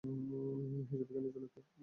[0.79, 1.61] হিসাববিজ্ঞানের জনক কে?